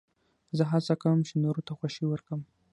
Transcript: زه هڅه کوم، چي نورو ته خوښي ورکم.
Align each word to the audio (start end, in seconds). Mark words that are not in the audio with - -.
زه 0.57 0.63
هڅه 0.71 0.93
کوم، 1.01 1.19
چي 1.27 1.33
نورو 1.43 1.61
ته 1.67 1.71
خوښي 1.77 2.05
ورکم. 2.07 2.39